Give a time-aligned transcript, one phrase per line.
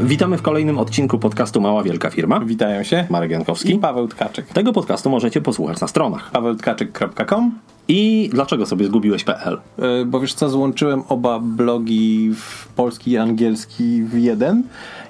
[0.00, 2.40] Witamy w kolejnym odcinku podcastu Mała Wielka Firma.
[2.40, 4.46] Witają się Marek Jankowski i Paweł Tkaczyk.
[4.46, 6.30] Tego podcastu możecie posłuchać na stronach.
[6.30, 7.58] pawełtkaczyk.com
[7.88, 9.60] I dlaczego sobie zgubiłeś PL?
[9.78, 14.62] Yy, Bo wiesz co, złączyłem oba blogi w polski i angielski w jeden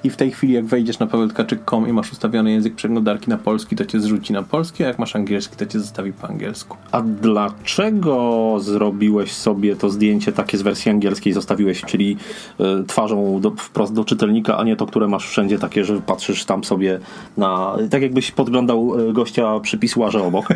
[0.03, 3.75] i w tej chwili jak wejdziesz na pawełtkaczyk.com i masz ustawiony język przeglądarki na polski,
[3.75, 6.77] to cię zrzuci na polski, a jak masz angielski, to cię zostawi po angielsku.
[6.91, 12.17] A dlaczego zrobiłeś sobie to zdjęcie takie z wersji angielskiej, zostawiłeś, czyli
[12.59, 16.45] y, twarzą do, wprost do czytelnika, a nie to, które masz wszędzie takie, że patrzysz
[16.45, 16.99] tam sobie
[17.37, 17.77] na...
[17.89, 20.47] Tak jakbyś podglądał y, gościa przy pisuarze obok.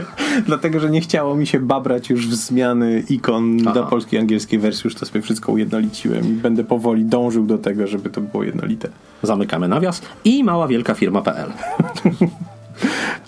[0.46, 3.72] Dlatego, że nie chciało mi się babrać już w zmiany ikon Aha.
[3.72, 7.86] do polskiej angielskiej wersji, już to sobie wszystko ujednoliciłem i będę powoli dążył do tego,
[7.86, 8.87] żeby to było jednolite.
[9.22, 11.48] Zamykamy nawias i mała wielka firma.pl.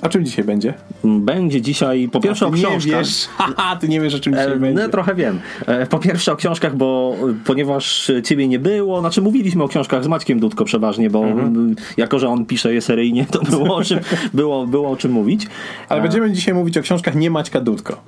[0.02, 0.74] O czym dzisiaj będzie?
[1.04, 2.98] Będzie dzisiaj po pierwsze o Ty nie książkach.
[2.98, 4.82] wiesz, haha, ty nie wiesz o czym dzisiaj E, będzie.
[4.82, 5.40] No, trochę wiem.
[5.66, 10.04] E, Po pierwsze o książkach, bo e, ponieważ ciebie nie było, znaczy mówiliśmy o książkach
[10.04, 11.74] z Maćkiem Dudko przeważnie, bo Mhm.
[11.96, 13.98] jako, że on pisze je seryjnie, to było o czym,
[14.34, 15.46] było, było o czym mówić.
[15.88, 18.00] Ale będziemy dzisiaj mówić o książkach nie Maćka Dudko.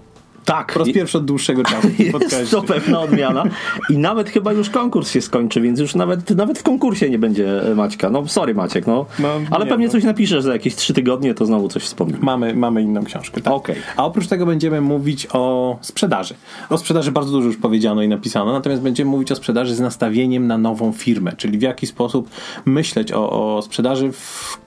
[0.45, 0.73] Tak.
[0.73, 1.89] Po raz pierwszy od dłuższego czasu
[2.39, 3.45] Jest to pewna odmiana.
[3.91, 7.71] I nawet chyba już konkurs się skończy, więc już nawet, nawet w konkursie nie będzie
[7.71, 8.11] e, Maćka.
[8.11, 9.07] No sorry Maciek, no.
[9.19, 9.93] No, Ale nie, pewnie no.
[9.93, 12.19] coś napiszesz za jakieś trzy tygodnie, to znowu coś wspomnimy.
[12.23, 13.41] Mamy, mamy inną książkę.
[13.41, 13.53] Tak?
[13.53, 13.77] Okej.
[13.97, 16.35] A oprócz tego będziemy mówić o sprzedaży.
[16.71, 20.47] O sprzedaży bardzo dużo już powiedziano i napisano, natomiast będziemy mówić o sprzedaży z nastawieniem
[20.47, 22.31] na nową firmę, czyli w jaki sposób
[22.65, 24.59] myśleć o, o sprzedaży w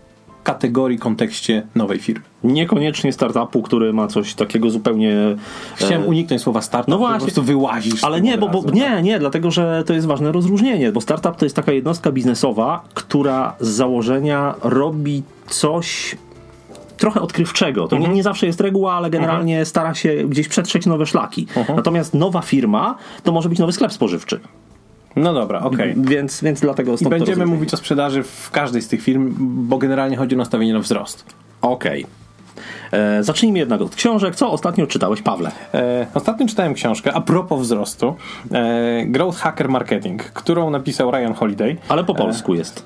[0.46, 2.24] kategorii, kontekście nowej firmy.
[2.44, 5.12] Niekoniecznie startupu, który ma coś takiego zupełnie...
[5.14, 5.36] e,
[5.76, 7.20] Chciałem uniknąć słowa startup, No właśnie.
[7.20, 8.04] po prostu wyłazisz.
[8.04, 11.46] Ale nie, bo, bo nie, nie, dlatego że to jest ważne rozróżnienie, bo startup to
[11.46, 16.16] jest taka jednostka biznesowa, która z założenia robi coś
[16.98, 17.88] trochę odkrywczego.
[17.88, 21.48] To nie, nie zawsze jest reguła, ale generalnie stara się gdzieś przetrzeć nowe szlaki.
[21.76, 24.40] Natomiast nowa firma to może być nowy sklep spożywczy.
[25.16, 25.94] No dobra, okej.
[25.98, 29.36] Więc, więc dlatego I będziemy mówić o sprzedaży w każdej z tych firm,
[29.68, 31.26] bo generalnie chodzi o nastawienie na wzrost.
[31.62, 32.06] Okej.
[32.92, 34.36] E, Zacznijmy jednak od książek.
[34.36, 35.52] Co ostatnio czytałeś, Pawle?
[35.74, 38.16] E, ostatnio czytałem książkę a propos wzrostu
[38.52, 41.78] e, Growth Hacker Marketing, którą napisał Ryan Holiday.
[41.90, 42.86] Ale po polsku jest.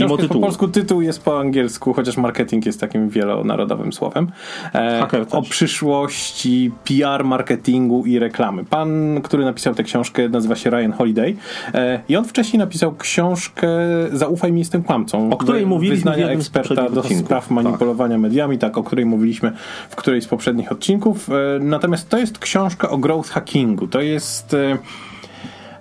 [0.00, 4.28] Mimo po polsku, tytuł jest po angielsku, chociaż marketing jest takim wielonarodowym słowem.
[4.74, 8.64] E, o przyszłości PR, marketingu i reklamy.
[8.64, 11.36] Pan, który napisał tę książkę, nazywa się Ryan Holiday.
[11.74, 13.68] E, I on wcześniej napisał książkę
[14.12, 15.30] Zaufaj mi, jestem kłamcą.
[15.32, 19.52] O której mówiliśmy Wyznania eksperta do spraw manipulowania mediami, tak, o której mówiliśmy
[19.90, 21.28] w którejś z poprzednich odcinków.
[21.28, 23.88] E, natomiast to jest książka o growth hackingu.
[23.88, 24.54] To jest...
[24.54, 24.78] E,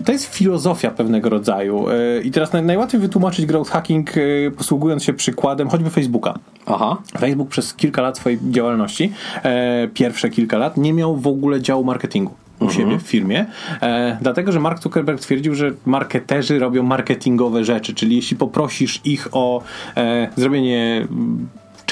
[0.06, 1.86] to jest filozofia pewnego rodzaju.
[1.90, 4.22] E, I teraz naj, najłatwiej wytłumaczyć growth hacking, e,
[4.58, 6.40] posługując się przykładem choćby Facebooka.
[6.66, 6.98] Aha.
[7.20, 9.12] Facebook przez kilka lat swojej działalności,
[9.44, 13.46] e, pierwsze kilka lat, nie miał w ogóle działu marketingu u siebie w firmie,
[13.82, 19.28] e, dlatego że Mark Zuckerberg twierdził, że marketerzy robią marketingowe rzeczy, czyli jeśli poprosisz ich
[19.32, 19.64] o
[19.98, 21.08] e, zrobienie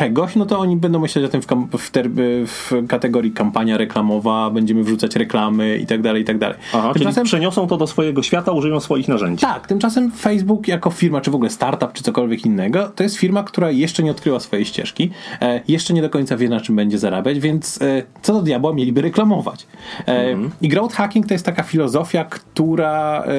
[0.02, 1.48] czegoś, no to oni będą myśleć o tym w,
[1.78, 6.58] w, w kategorii kampania reklamowa, będziemy wrzucać reklamy i tak dalej, i tak dalej.
[6.74, 9.42] Aha, czyli Tymczasem przeniosą to do swojego świata, użyją swoich narzędzi.
[9.42, 13.44] tak, tymczasem Facebook jako firma, czy w ogóle startup, czy cokolwiek innego, to jest firma,
[13.44, 15.12] która jeszcze nie odkryła swojej ścieżki,
[15.42, 18.74] e, jeszcze nie do końca wie, na czym będzie zarabiać, więc e, co do diabła
[18.74, 19.68] mieliby reklamować.
[20.08, 23.32] E, I growth hacking to jest taka filozofia, która e,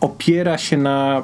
[0.00, 1.22] opiera się na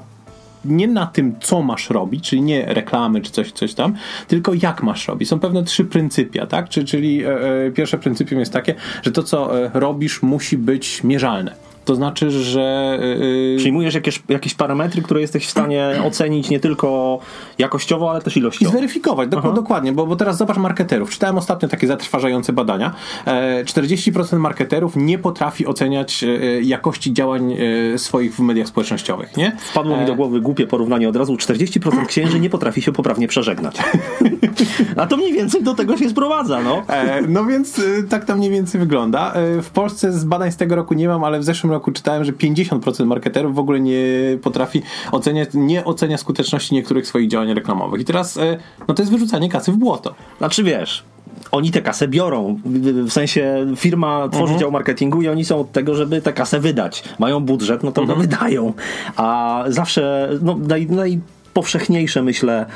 [0.64, 3.94] nie na tym, co masz robić, czyli nie reklamy czy coś, coś tam,
[4.28, 5.28] tylko jak masz robić.
[5.28, 6.68] Są pewne trzy pryncypia, tak?
[6.68, 11.04] Czy, czyli e, e, pierwsze pryncypium jest takie, że to, co e, robisz, musi być
[11.04, 11.54] mierzalne.
[11.88, 12.60] To znaczy, że
[13.02, 17.18] e, e, Przyjmujesz jakieś, jakieś parametry, które jesteś w stanie ocenić nie tylko
[17.58, 18.70] jakościowo, ale też I ilościowo.
[18.70, 21.10] zweryfikować, dok- dokładnie, bo, bo teraz zobacz marketerów.
[21.10, 22.94] Czytałem ostatnio takie zatrważające badania.
[23.26, 26.26] E, 40% marketerów nie potrafi oceniać e,
[26.62, 27.52] jakości działań
[27.94, 29.56] e, swoich w mediach społecznościowych, nie?
[29.58, 31.34] Wpadło mi do głowy głupie porównanie od razu.
[31.34, 33.76] 40% księży nie potrafi się poprawnie przeżegnać.
[34.96, 36.82] A to mniej więcej do tego się sprowadza, no.
[36.88, 39.32] E, no więc e, tak to mniej więcej wygląda.
[39.32, 42.24] E, w Polsce z badań z tego roku nie mam, ale w zeszłym roku czytałem,
[42.24, 44.02] że 50% marketerów w ogóle nie
[44.42, 44.82] potrafi
[45.12, 48.00] oceniać, nie ocenia skuteczności niektórych swoich działań reklamowych.
[48.00, 48.58] I teraz, e,
[48.88, 50.14] no to jest wyrzucanie kasy w błoto.
[50.38, 51.04] Znaczy wiesz,
[51.52, 52.58] oni tę kasę biorą.
[52.64, 57.02] W- sensie firma tworzy dział marketingu i oni są od tego, żeby tę kasę wydać.
[57.18, 58.72] Mają budżet, no to go wydają.
[59.16, 62.66] A zawsze no, naj, najpowszechniejsze myślę,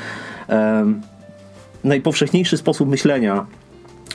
[0.47, 1.01] em,
[1.83, 3.45] najpowszechniejszy sposób myślenia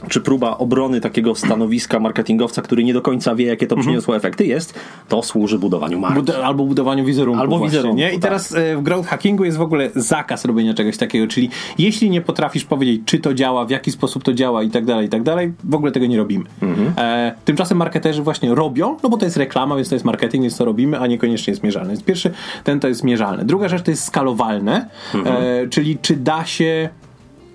[0.09, 4.47] czy próba obrony takiego stanowiska marketingowca, który nie do końca wie, jakie to przyniosło efekty,
[4.47, 4.75] jest,
[5.09, 6.17] to służy budowaniu marki.
[6.23, 7.41] Bud- albo budowaniu wizerunku.
[7.41, 8.09] Albo właśnie, wizerunku, Nie?
[8.09, 8.23] I tak.
[8.23, 12.21] teraz e, w growth hackingu jest w ogóle zakaz robienia czegoś takiego, czyli jeśli nie
[12.21, 15.23] potrafisz powiedzieć, czy to działa, w jaki sposób to działa i tak dalej, i tak
[15.23, 16.45] dalej, w ogóle tego nie robimy.
[16.63, 16.93] Mhm.
[16.97, 20.57] E, tymczasem marketerzy właśnie robią, no bo to jest reklama, więc to jest marketing, więc
[20.57, 21.89] to robimy, a niekoniecznie jest mierzalne.
[21.89, 22.31] Więc pierwszy,
[22.65, 23.45] ten to jest mierzalne.
[23.45, 25.37] Druga rzecz to jest skalowalne, Mhm.
[25.65, 26.89] e, czyli czy da się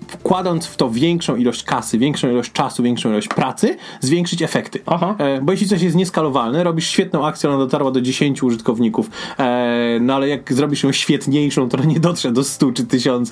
[0.08, 4.80] wkładając w to większą ilość kasy, większą ilość czasu, większą ilość pracy, zwiększyć efekty.
[4.86, 5.14] Aha.
[5.18, 9.98] E, bo jeśli coś jest nieskalowalne, robisz świetną akcję, ona dotarła do 10 użytkowników, e,
[10.00, 13.30] no ale jak zrobisz ją świetniejszą, to ona nie dotrze do 100 czy 1000,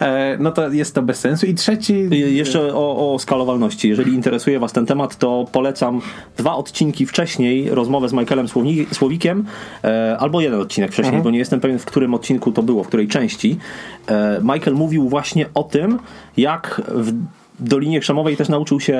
[0.00, 1.46] e, no to jest to bez sensu.
[1.46, 2.08] I trzeci...
[2.10, 3.88] Jeszcze o, o skalowalności.
[3.88, 6.00] Jeżeli interesuje Was ten temat, to polecam
[6.36, 8.46] dwa odcinki wcześniej, rozmowę z Michaelem
[8.92, 9.44] Słowikiem,
[9.84, 12.88] e, albo jeden odcinek wcześniej, bo nie jestem pewien, w którym odcinku to było, w
[12.88, 13.58] której części.
[14.08, 15.98] E, Michael mówił właśnie o tym,
[16.36, 17.12] jak w
[17.60, 18.98] Dolinie Krzemowej też nauczył się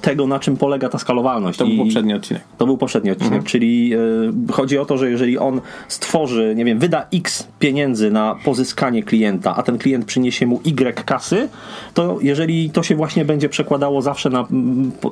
[0.00, 1.58] tego, na czym polega ta skalowalność.
[1.58, 2.42] To był I- poprzedni odcinek.
[2.58, 3.98] to był poprzedni odcinek, czyli e,
[4.52, 9.56] chodzi o to, że jeżeli on stworzy, nie wiem, wyda X pieniędzy na pozyskanie klienta,
[9.56, 11.48] a ten klient przyniesie mu Y kasy,
[11.94, 14.46] to jeżeli to się właśnie będzie przekładało zawsze na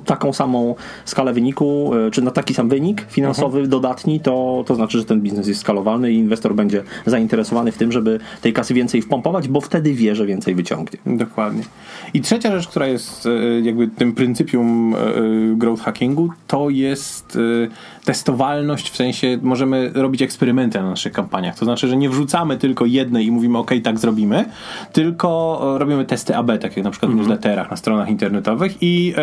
[0.04, 0.74] taką samą
[1.04, 5.20] skalę wyniku, e, czy na taki sam wynik finansowy dodatni, to, to znaczy, że ten
[5.20, 9.60] biznes jest skalowalny i inwestor będzie zainteresowany w tym, żeby tej kasy więcej wpompować, bo
[9.60, 10.98] wtedy wie, że więcej wyciągnie.
[11.06, 11.62] Dokładnie.
[12.14, 14.12] I trzecia rzecz, która jest e, jakby tym
[14.44, 14.98] pryncypium e,
[15.56, 21.58] growth hackingu, to jest e, testowalność, w sensie możemy robić eksperymenty na naszych kampaniach.
[21.58, 24.44] To znaczy, że nie wrzucamy tylko jednej i mówimy, ok, tak zrobimy,
[24.92, 29.14] tylko e, robimy testy AB, tak jak na przykład w newsletterach, na stronach internetowych i
[29.16, 29.20] e,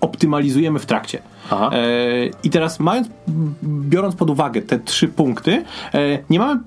[0.00, 1.18] optymalizujemy w trakcie.
[1.52, 1.76] E,
[2.42, 3.08] I teraz mając,
[3.64, 5.64] biorąc pod uwagę te trzy punkty,
[5.94, 6.60] e, nie mamy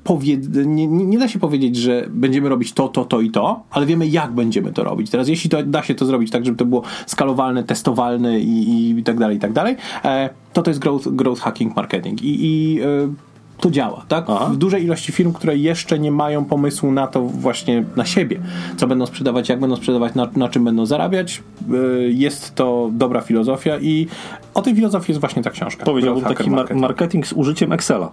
[0.65, 4.07] nie, nie da się powiedzieć, że będziemy robić to, to, to i to, ale wiemy
[4.07, 5.11] jak będziemy to robić.
[5.11, 9.03] Teraz jeśli to da się to zrobić tak, żeby to było skalowalne, testowalne i, i
[9.03, 12.23] tak dalej, i tak dalej, e, to to jest growth, growth hacking marketing.
[12.23, 12.79] I, i
[13.61, 14.25] to działa, tak?
[14.27, 14.45] Aha.
[14.45, 18.39] W dużej ilości firm, które jeszcze nie mają pomysłu na to właśnie na siebie,
[18.77, 23.21] co będą sprzedawać, jak będą sprzedawać, na, na czym będą zarabiać, y, jest to dobra
[23.21, 24.07] filozofia i
[24.53, 25.85] o tej filozofii jest właśnie ta książka.
[25.85, 26.81] Powiedziałbym taki Marketing.
[26.81, 28.09] marketing z użyciem Excela.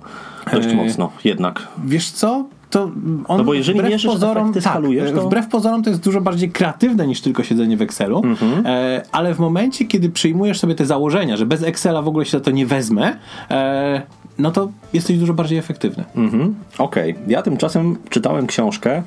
[0.53, 1.69] Dość E, mocno jednak.
[1.85, 2.45] Wiesz co?
[2.71, 2.83] To
[3.29, 6.21] on No bo jeżeli wbrew mierzysz pozorom, tak, skalujesz, to- wbrew pozorom to jest dużo
[6.21, 8.67] bardziej kreatywne niż tylko siedzenie w Excelu, Mhm.
[8.67, 12.31] e, ale w momencie, kiedy przyjmujesz sobie te założenia, że bez Excela w ogóle się
[12.31, 13.17] za to nie wezmę,
[13.51, 14.03] e,
[14.39, 16.05] no to jesteś dużo bardziej efektywny.
[16.17, 16.55] Mhm.
[16.79, 17.15] Okej.
[17.29, 19.03] Ja tymczasem czytałem książkę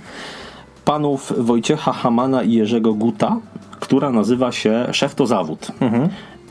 [0.86, 3.38] panów Wojciecha Hamana i Jerzego Guta,
[3.80, 5.68] która nazywa się Szef to zawód.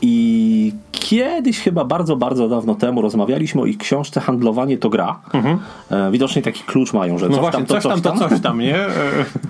[0.01, 5.19] I kiedyś, chyba bardzo, bardzo dawno temu, rozmawialiśmy o ich książce Handlowanie to gra.
[5.91, 8.39] E, widocznie taki klucz mają, że No coś właśnie, tam to coś tam, to coś
[8.41, 8.75] tam, nie?
[8.77, 8.89] E,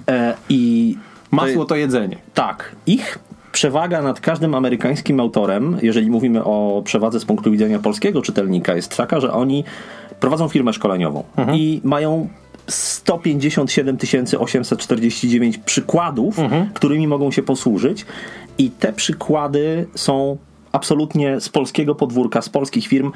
[0.10, 0.98] E, I
[1.32, 2.18] Masło to jedzenie.
[2.34, 3.20] tak, ich
[3.52, 8.98] przewaga nad każdym amerykańskim autorem, jeżeli mówimy o przewadze z punktu widzenia polskiego czytelnika, jest
[8.98, 9.64] taka, że oni
[10.20, 11.24] prowadzą firmę szkoleniową
[11.54, 12.28] i mają
[12.68, 13.98] 157
[14.40, 16.38] 849 przykładów,
[16.74, 18.06] którymi mogą się posłużyć.
[18.58, 20.38] I te przykłady są
[20.72, 23.12] absolutnie z polskiego podwórka, z polskich firm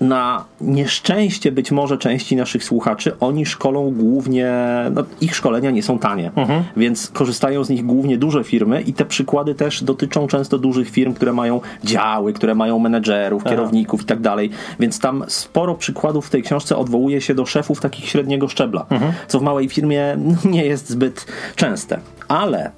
[0.00, 4.52] na nieszczęście być może części naszych słuchaczy, oni szkolą głównie,
[4.94, 6.30] no, ich szkolenia nie są tanie,
[6.76, 11.14] więc korzystają z nich głównie duże firmy i te przykłady też dotyczą często dużych firm,
[11.14, 14.50] które mają działy, które mają menedżerów, kierowników i tak dalej,
[14.80, 18.86] więc tam sporo przykładów w tej książce odwołuje się do szefów takich średniego szczebla,
[19.28, 22.70] co w małej firmie no, nie jest zbyt częste, ale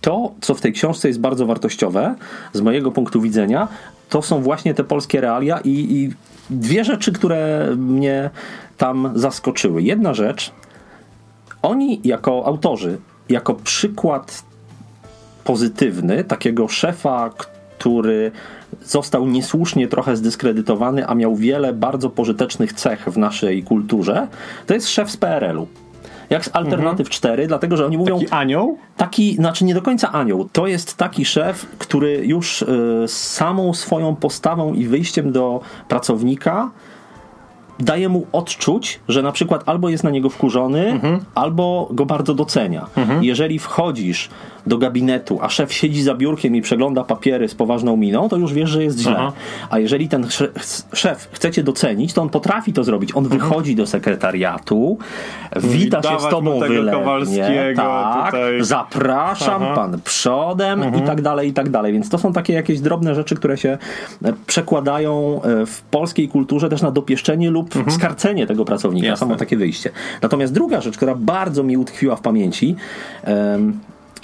[0.00, 2.14] to, co w tej książce jest bardzo wartościowe,
[2.52, 3.68] z mojego punktu widzenia,
[4.10, 6.14] to są właśnie te polskie realia i, i
[6.50, 8.30] dwie rzeczy, które mnie
[8.78, 9.82] tam zaskoczyły.
[9.82, 10.52] Jedna rzecz,
[11.62, 12.98] oni jako autorzy,
[13.28, 14.42] jako przykład
[15.44, 17.30] pozytywny takiego szefa,
[17.78, 18.32] który
[18.84, 24.28] został niesłusznie trochę zdyskredytowany, a miał wiele bardzo pożytecznych cech w naszej kulturze,
[24.66, 25.68] to jest szef z PRL-u.
[26.30, 28.78] Jak z Alternatyw 4, dlatego że oni mówią Taki anioł?
[28.96, 30.48] taki, znaczy nie do końca anioł.
[30.52, 32.68] To jest taki szef, który już y,
[33.06, 36.70] samą swoją postawą i wyjściem do pracownika
[37.80, 41.00] daje mu odczuć, że na przykład albo jest na niego wkurzony,
[41.34, 42.86] albo go bardzo docenia.
[43.22, 44.28] Jeżeli wchodzisz
[44.66, 48.52] do gabinetu, a szef siedzi za biurkiem i przegląda papiery z poważną miną, to już
[48.52, 49.16] wiesz, że jest źle.
[49.18, 49.32] Aha.
[49.70, 53.16] A jeżeli ten sz- szef chce cię docenić, to on potrafi to zrobić.
[53.16, 54.98] On wychodzi do sekretariatu,
[55.56, 58.64] wita się z tobą wylewnie, tak, tutaj.
[58.64, 59.74] zapraszam, Aha.
[59.74, 61.92] pan przodem i tak dalej, i tak dalej.
[61.92, 63.78] Więc to są takie jakieś drobne rzeczy, które się
[64.24, 69.06] e, przekładają e, w polskiej kulturze też na dopieszczenie lub skarcenie tego pracownika.
[69.06, 69.20] Jasne.
[69.26, 69.90] Samo takie wyjście.
[70.22, 72.76] Natomiast druga rzecz, która bardzo mi utkwiła w pamięci,
[73.24, 73.78] em,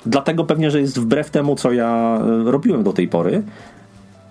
[0.07, 3.43] dlatego pewnie, że jest wbrew temu, co ja e, robiłem do tej pory,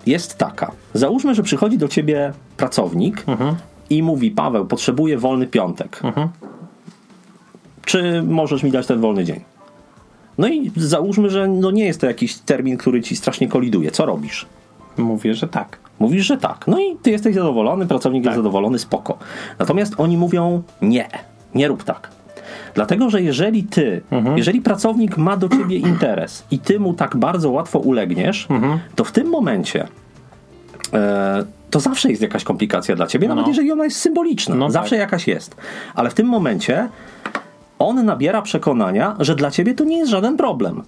[0.06, 0.72] jest taka.
[0.94, 3.24] Załóżmy, że przychodzi do ciebie pracownik
[3.90, 6.00] i mówi: Paweł, potrzebuję wolny piątek.
[7.84, 9.40] Czy możesz mi dać ten wolny dzień?
[10.38, 13.90] No i załóżmy, że no nie jest to jakiś termin, który ci strasznie koliduje.
[13.90, 14.46] Co robisz?
[14.96, 15.78] Mówię, że tak.
[15.98, 16.64] Mówisz, że tak.
[16.66, 19.18] No i ty jesteś zadowolony, pracownik jest zadowolony, spoko.
[19.58, 21.08] Natomiast oni mówią nie,
[21.54, 22.10] nie rób tak.
[22.76, 24.02] Dlatego, że jeżeli ty,
[24.36, 28.48] jeżeli pracownik ma do ciebie interes i ty mu tak bardzo łatwo ulegniesz,
[28.94, 29.88] to w tym momencie
[30.94, 33.48] e, to zawsze jest jakaś komplikacja dla ciebie, nawet No.
[33.48, 34.54] jeżeli ona jest symboliczna.
[34.54, 34.98] No zawsze tak.
[35.00, 35.56] jakaś jest.
[35.94, 36.88] Ale w tym momencie
[37.78, 40.82] on nabiera przekonania, że dla ciebie to nie jest żaden problem.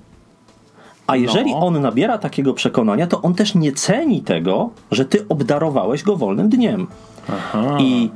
[1.06, 1.58] A jeżeli No.
[1.66, 6.48] on nabiera takiego przekonania, to on też nie ceni tego, że ty obdarowałeś go wolnym
[6.48, 6.86] dniem.
[7.28, 7.76] Aha.
[7.80, 8.10] I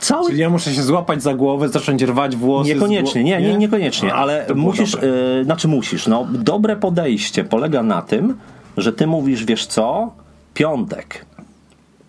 [0.00, 2.74] cały Czyli ja muszę się złapać za głowę, zacząć rwać włosy.
[2.74, 8.02] Niekoniecznie, nie, nie, niekoniecznie, A, ale musisz, y, znaczy musisz, no dobre podejście polega na
[8.02, 8.36] tym,
[8.76, 10.12] że ty mówisz, wiesz co,
[10.54, 11.26] piątek.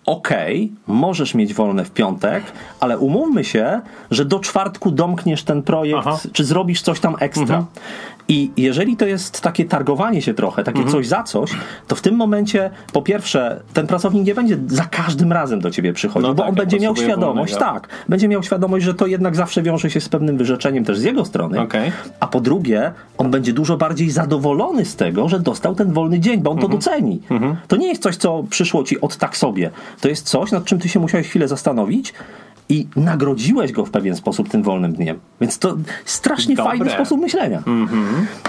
[0.06, 2.42] Okej, możesz mieć wolne w piątek,
[2.80, 3.80] ale umówmy się,
[4.10, 6.18] że do czwartku domkniesz ten projekt, Aha.
[6.32, 7.42] czy zrobisz coś tam ekstra.
[7.42, 7.66] Mhm.
[8.30, 10.92] I jeżeli to jest takie targowanie się trochę, takie Mhm.
[10.92, 11.50] coś za coś,
[11.86, 15.92] to w tym momencie, po pierwsze, ten pracownik nie będzie za każdym razem do ciebie
[15.92, 17.72] przychodził, No bo tak, on będzie miał świadomość, wolnego.
[17.80, 21.02] tak, będzie miał świadomość, że to jednak zawsze wiąże się z pewnym wyrzeczeniem też z
[21.04, 21.60] jego strony.
[21.60, 21.92] Okej.
[22.20, 26.40] A po drugie, on będzie dużo bardziej zadowolony z tego, że dostał ten wolny dzień,
[26.42, 26.72] bo on Mhm.
[26.72, 27.20] to doceni.
[27.68, 29.70] To nie jest coś, co przyszło ci od tak sobie.
[30.00, 32.14] To jest coś, nad czym ty się musiałeś chwilę zastanowić
[32.68, 35.18] i nagrodziłeś go w pewien sposób tym wolnym dniem.
[35.40, 36.70] Więc to strasznie Dobre.
[36.70, 37.62] fajny sposób myślenia.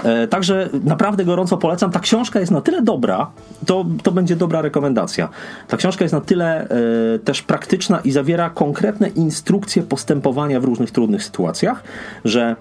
[0.04, 1.90] E, także naprawdę gorąco polecam.
[1.90, 3.30] Ta książka jest na tyle dobra,
[3.66, 5.28] to, to będzie dobra rekomendacja.
[5.68, 10.90] Ta książka jest na tyle e, też praktyczna i zawiera konkretne instrukcje postępowania w różnych
[10.90, 11.82] trudnych sytuacjach,
[12.24, 12.56] że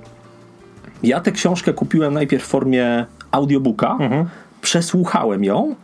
[1.03, 3.97] ja tę książkę kupiłem najpierw w formie audiobooka,
[4.61, 5.75] przesłuchałem ją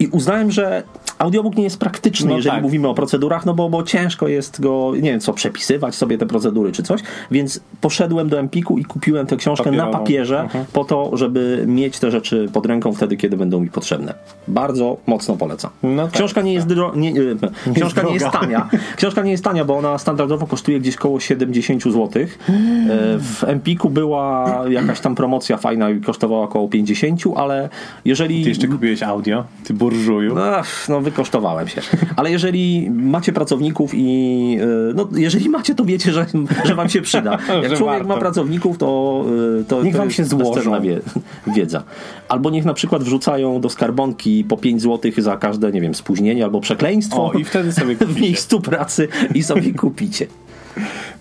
[0.00, 0.82] i uznałem, że
[1.18, 2.62] audiobook nie jest praktyczny, No jeżeli tak.
[2.62, 6.26] mówimy o procedurach, no bo, bo ciężko jest go, nie wiem co, przepisywać sobie te
[6.26, 7.00] procedury czy coś,
[7.30, 9.98] więc poszedłem do Empiku i kupiłem tę książkę na Papierową.
[9.98, 10.64] papierze Mhm.
[10.72, 14.14] po to, żeby mieć te rzeczy pod ręką wtedy, kiedy będą mi potrzebne.
[14.48, 15.70] Bardzo mocno polecam.
[15.82, 17.20] No tak, książka nie jest, dro- nie, nie,
[17.74, 18.68] książka nie jest tania.
[18.96, 22.08] Książka nie jest tania, bo ona standardowo kosztuje gdzieś koło 70 zł.
[23.18, 27.68] W Empiku była jakaś tam promocja fajna i kosztowała około 50, ale
[28.04, 30.34] jeżeli Ty jeszcze kupiłeś audio, ty burżuju.
[30.34, 30.42] no,
[30.88, 31.80] no wykosztowałem się.
[32.16, 34.58] Ale jeżeli macie pracowników i
[34.90, 36.26] y, no, jeżeli macie, to wiecie, że,
[36.64, 37.38] że wam się przyda.
[37.62, 38.20] Jak człowiek ma warto.
[38.20, 39.24] pracowników, to,
[39.60, 40.80] y, to Niech to wam się złożą.
[40.80, 41.00] wie,
[41.46, 41.82] wiedza.
[42.28, 46.44] Albo niech na przykład wrzucają do skarbonki po 5 zł za każde, nie wiem, spóźnienie
[46.44, 47.24] albo przekleństwo.
[47.24, 48.20] O, i wtedy sobie w kupicie.
[48.20, 50.26] miejscu pracy i sobie kupicie.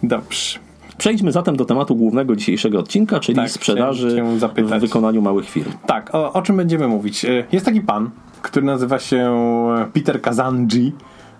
[0.03, 0.59] Dobrze.
[0.97, 4.23] Przejdźmy zatem do tematu głównego dzisiejszego odcinka, czyli Tak, sprzedaży
[4.57, 5.71] w wykonaniu małych firm.
[5.87, 7.25] Tak, o, o czym będziemy mówić?
[7.25, 8.09] E, Jest taki pan,
[8.45, 9.35] który nazywa się
[9.93, 10.95] Peter Kazanji.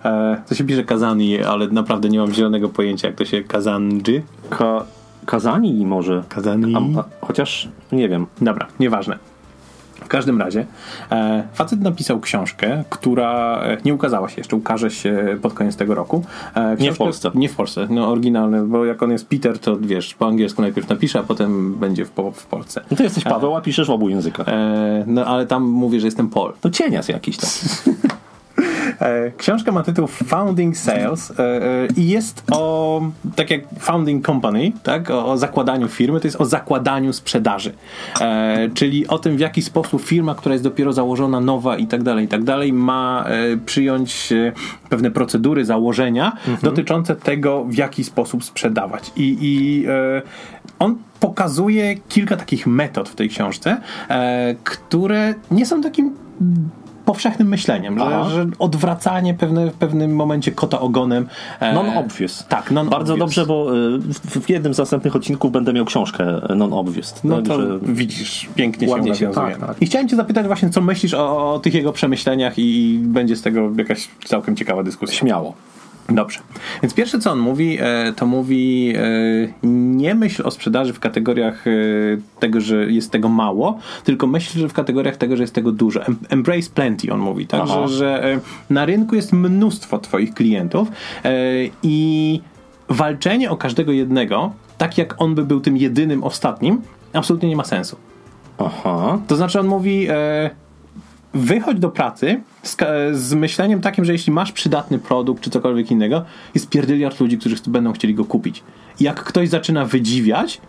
[0.06, 4.22] E, To się pisze Kazani, ale naprawdę nie mam zielonego pojęcia, jak to się Kazanji.
[4.50, 4.84] Ka-
[5.26, 6.24] Kazani może.
[6.30, 6.76] Kazani.
[6.96, 8.26] A, a, chociaż nie wiem.
[8.42, 9.18] Dobra, nieważne.
[9.96, 10.66] W każdym razie,
[11.12, 15.96] e, facet napisał książkę, która e, nie ukazała się jeszcze, ukaże się pod koniec tego
[15.96, 16.24] roku.
[16.56, 17.32] E, Nie w Polsce.
[17.36, 20.90] Nie w Polsce, no oryginalny, bo jak on jest Peter, to wiesz, po angielsku najpierw
[20.90, 22.82] napisze, a potem będzie w, po, w Polsce.
[22.92, 24.50] No to jesteś Paweł, a piszesz w obu językach.
[24.50, 26.54] E, no ale tam mówię, że jestem Paul.
[26.62, 27.50] To cienias jakiś tam.
[29.02, 33.02] E, Książka ma tytuł Founding Sales e, e, i jest o,
[33.36, 37.74] tak jak Founding Company, tak, o, o zakładaniu firmy, to jest o zakładaniu sprzedaży.
[38.74, 42.26] Czyli o tym, w jaki sposób firma, która jest dopiero założona, nowa i tak dalej,
[42.26, 43.26] i tak dalej, ma
[43.66, 44.34] przyjąć
[44.90, 46.32] pewne procedury, założenia
[46.64, 49.12] dotyczące tego, w jaki sposób sprzedawać.
[49.16, 49.86] I, i
[50.80, 53.78] on pokazuje kilka takich metod w tej książce,
[54.64, 56.16] które nie są takim
[57.06, 61.28] powszechnym myśleniem, że, że odwracanie pewne, w pewnym momencie kota ogonem.
[61.60, 62.46] e, Non-obvious.
[62.50, 66.42] Tak, non Bardzo dobrze, bo y, w, w jednym z następnych odcinków będę miał książkę
[66.56, 67.16] non-obvious.
[67.24, 69.82] No to widzisz, pięknie się się- tak, tak.
[69.82, 73.42] I chciałem cię zapytać właśnie, co myślisz o, o tych jego przemyśleniach i będzie z
[73.42, 75.16] tego jakaś całkiem ciekawa dyskusja.
[75.20, 75.54] Śmiało.
[76.10, 76.40] Dobrze.
[76.82, 79.02] Więc pierwsze, co on mówi, e, to mówi e,
[79.64, 81.72] nie myśl o sprzedaży w kategoriach e,
[82.40, 86.06] tego, że jest tego mało, tylko myśl że w kategoriach tego, że jest tego dużo.
[86.06, 87.68] Em- Embrace plenty, on mówi, tak?
[87.68, 90.88] Że, że na rynku jest mnóstwo twoich klientów
[91.84, 92.42] i
[92.90, 96.82] walczenie o każdego jednego, tak jak on by był tym jedynym ostatnim,
[97.14, 97.98] absolutnie nie ma sensu.
[98.58, 99.20] Aha.
[99.28, 100.50] To znaczy on mówi e,
[101.36, 102.78] wychodź do pracy z,
[103.18, 106.24] z myśleniem takim, że jeśli masz przydatny produkt czy cokolwiek innego,
[106.56, 108.64] jest pierdyliard ludzi, którzy ch- będą chcieli go kupić.
[109.00, 110.62] Jak ktoś zaczyna wydziwiać,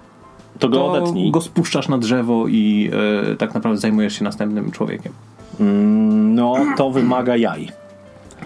[0.58, 1.30] To go odetnij.
[1.30, 2.90] go spuszczasz na drzewo i
[3.32, 5.12] e, tak naprawdę zajmujesz się następnym człowiekiem.
[6.34, 7.68] No, to wymaga jaj.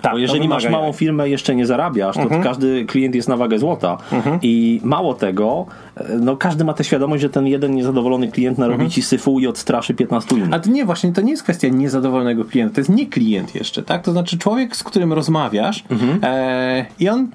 [0.02, 0.98] Tak, Bo jeżeli masz wymaga małą jaj.
[0.98, 3.98] firmę i jeszcze nie zarabiasz, to każdy klient jest na wagę złota.
[4.42, 5.66] I mało tego,
[5.96, 9.46] e, no każdy ma tę świadomość, że ten jeden niezadowolony klient narobi ci syfu i
[9.46, 10.52] odstraszy 15 innych.
[10.52, 13.82] A to nie, właśnie to nie jest kwestia niezadowolonego klienta, to jest nie klient jeszcze,
[13.82, 14.02] tak?
[14.02, 15.84] To znaczy człowiek, z którym rozmawiasz
[16.22, 17.28] e, i on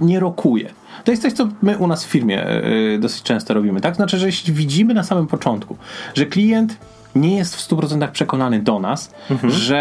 [0.00, 0.68] nie rokuje.
[1.04, 2.62] To jest coś, co my u nas w firmie e,
[2.98, 3.96] dosyć często robimy, tak?
[3.96, 5.76] Znaczy, że jeśli widzimy na samym początku,
[6.14, 6.78] że klient
[7.16, 9.10] nie jest w 100% przekonany do nas,
[9.48, 9.76] że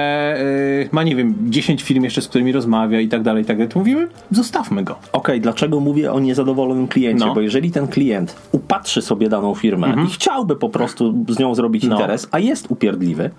[0.85, 3.57] e, ma, nie wiem, 10 firm jeszcze, z którymi rozmawia i tak dalej, i tak
[3.57, 4.95] dalej, to mówimy, zostawmy go.
[5.11, 7.25] Okej, dlaczego mówię o niezadowolonym kliencie?
[7.25, 7.33] No.
[7.33, 11.83] Bo jeżeli ten klient upatrzy sobie daną firmę i chciałby po prostu z nią zrobić
[11.83, 11.95] No.
[11.95, 13.29] interes, a jest upierdliwy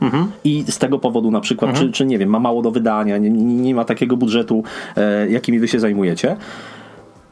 [0.45, 3.31] i z tego powodu na przykład, czy, czy nie wiem, ma mało do wydania, nie,
[3.31, 4.63] nie ma takiego budżetu,
[4.97, 6.37] e, jakimi wy się zajmujecie,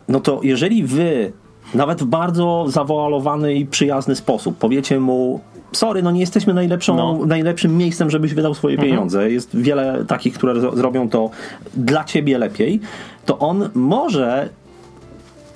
[0.09, 1.33] no to jeżeli wy
[1.75, 5.41] nawet w bardzo zawoalowany i przyjazny sposób powiecie mu
[5.75, 7.27] sorry, no nie jesteśmy najlepszą, No.
[7.27, 9.31] najlepszym miejscem, żebyś wydał swoje pieniądze.
[9.31, 11.31] Jest wiele takich, które zro- zrobią to
[11.77, 12.81] dla ciebie lepiej,
[13.27, 14.49] to on może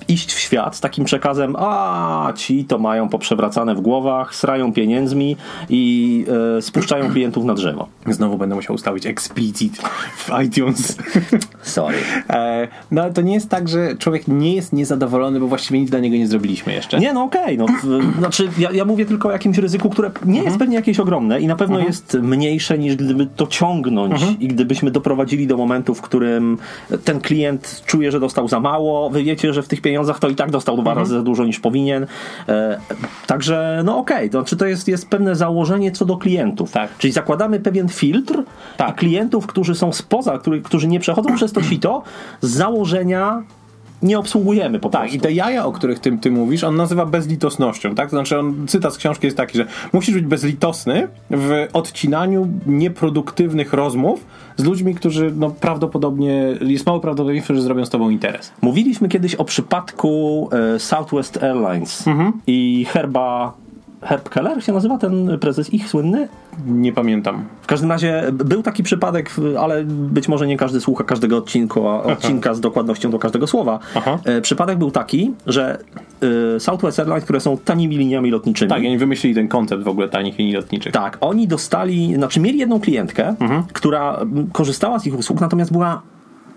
[0.09, 5.37] iść w świat z takim przekazem, a ci to mają poprzewracane w głowach, srają pieniędzmi
[5.69, 6.25] i
[6.57, 7.87] e, spuszczają klientów na drzewo.
[8.07, 9.77] Znowu będę musiał ustawić explicit
[10.17, 10.97] w iTunes.
[11.61, 11.97] Sorry.
[12.29, 15.89] E, no ale to nie jest tak, że człowiek nie jest niezadowolony, bo właściwie nic
[15.89, 16.99] dla niego nie zrobiliśmy jeszcze.
[16.99, 17.57] Nie, no okej.
[17.57, 20.99] no, w- znaczy, ja, ja mówię tylko o jakimś ryzyku, które nie jest pewnie jakieś
[20.99, 25.95] ogromne i na pewno jest mniejsze niż gdyby to ciągnąć i gdybyśmy doprowadzili do momentu,
[25.95, 26.57] w którym
[27.03, 30.35] ten klient czuje, że dostał za mało, wy wiecie, że w tych pieniądzach to i
[30.35, 32.07] tak dostał dwa razy za dużo niż powinien.
[32.49, 32.79] E,
[33.27, 36.71] także, no okej, to znaczy to jest, jest pewne założenie co do klientów.
[36.71, 36.97] Tak.
[36.97, 38.43] Czyli zakładamy pewien filtr
[38.77, 38.95] Tak.
[38.95, 42.03] klientów, którzy są spoza, który, którzy nie przechodzą przez to sito,
[42.41, 43.43] z założenia
[44.01, 45.17] nie obsługujemy po Tak, prostu.
[45.17, 48.05] i te jaja, o których ty, ty mówisz, on nazywa bezlitosnością, tak?
[48.09, 53.73] To znaczy, on, cytat z książki jest taki, że musisz być bezlitosny w odcinaniu nieproduktywnych
[53.73, 54.25] rozmów
[54.57, 58.51] z ludźmi, którzy no, prawdopodobnie, jest mało prawdopodobieństwo, że zrobią z tobą interes.
[58.61, 62.05] Mówiliśmy kiedyś o przypadku e, Southwest Airlines
[62.47, 63.53] i Herba.
[64.01, 66.27] Herb Keller się nazywa ten prezes ich słynny?
[66.67, 67.45] Nie pamiętam.
[67.61, 72.53] W każdym razie był taki przypadek, ale być może nie każdy słucha każdego odcinku, odcinka
[72.53, 73.79] z dokładnością do każdego słowa.
[73.95, 74.19] Aha.
[74.25, 75.79] E, Przypadek był taki, że
[76.55, 80.09] e, Southwest Airlines, które są tanimi liniami lotniczymi, Tak, oni wymyślili ten koncept w ogóle
[80.09, 80.93] tanich linii lotniczych.
[80.93, 83.63] tak, oni dostali, znaczy mieli jedną klientkę, Mhm.
[83.73, 84.19] która
[84.53, 86.01] korzystała z ich usług, natomiast była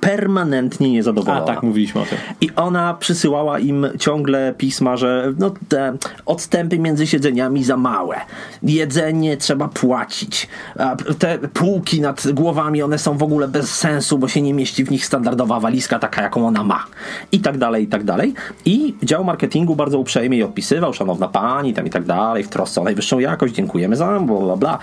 [0.03, 1.47] permanentnie A niezadowolona.
[1.47, 2.19] tak, mówiliśmy o tym.
[2.41, 8.17] I ona przysyłała im ciągle pisma, że no te odstępy między siedzeniami za małe,
[8.63, 14.29] jedzenie trzeba płacić, a te półki nad głowami one są w ogóle bez sensu, bo
[14.29, 16.85] się nie mieści w nich standardowa walizka taka, jaką ona ma.
[17.33, 18.35] I tak dalej, i tak dalej.
[18.65, 22.81] I dział marketingu bardzo uprzejmie jej odpisywał, szanowna pani, tam i tak dalej, w trosce
[22.81, 24.79] o najwyższą jakość, dziękujemy za, bla, bla, bla.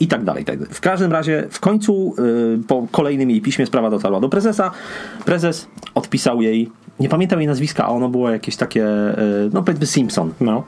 [0.00, 0.44] I tak dalej.
[0.44, 0.74] tak dalej.
[0.74, 4.55] W każdym razie, w końcu y, po kolejnym jej piśmie sprawa dotarła do prezesa.
[5.24, 9.86] Prezes odpisał jej, nie pamiętam jej nazwiska, a ono było jakieś takie, y, no powiedzmy
[9.86, 10.32] Simpson.
[10.40, 10.62] No.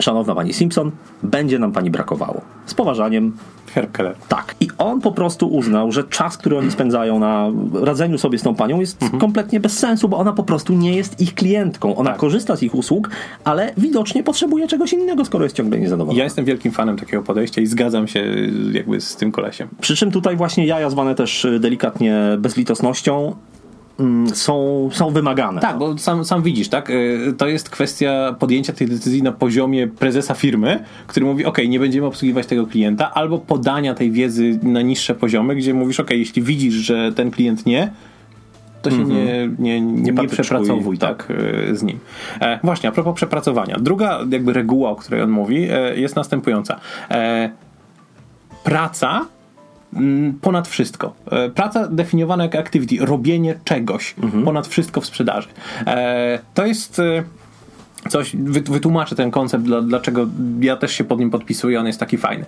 [0.00, 0.90] Szanowna pani Simpson,
[1.22, 2.40] będzie nam pani brakowało.
[2.66, 3.32] Z poważaniem,
[3.74, 4.14] Herb Keller.
[4.28, 4.54] tak.
[4.60, 7.50] I on po prostu uznał, że czas, który oni spędzają na
[7.82, 11.20] radzeniu sobie z tą panią jest kompletnie bez sensu, bo ona po prostu nie jest
[11.20, 11.96] ich klientką.
[11.96, 13.10] Ona korzysta z ich usług,
[13.44, 16.18] ale widocznie potrzebuje czegoś innego, skoro jest ciągle niezadowolona.
[16.18, 18.24] Ja jestem wielkim fanem takiego podejścia i zgadzam się
[18.72, 19.68] jakby z tym kolesiem.
[19.80, 23.34] Przy czym tutaj właśnie jaja zwane też y, delikatnie bezlitosnością
[24.34, 25.60] są, są wymagane.
[25.60, 26.90] Tak, bo sam, sam widzisz, tak?
[26.90, 31.80] Y, To jest kwestia podjęcia tej decyzji na poziomie prezesa firmy, który mówi, ok, nie
[31.80, 36.42] będziemy obsługiwać tego klienta, albo podania tej wiedzy na niższe poziomy, gdzie mówisz, ok, jeśli
[36.42, 37.90] widzisz, że ten klient nie,
[38.82, 41.28] to się nie, nie, nie, nie patyczkuj, przepracowuj tak,
[41.70, 41.98] y, z nim.
[42.40, 43.76] E, właśnie, a propos przepracowania.
[43.80, 46.80] Druga jakby reguła, o której on mówi, e, jest następująca.
[47.10, 47.50] E,
[48.64, 49.39] praca mm,
[50.40, 51.14] ponad wszystko.
[51.30, 55.48] E, Praca definiowana jako activity, robienie czegoś ponad wszystko w sprzedaży.
[55.86, 57.22] E, To jest e,
[58.08, 60.26] coś, wy- wytłumaczę ten koncept, dla, dlaczego
[60.60, 62.44] ja też się pod nim podpisuję, on jest taki fajny.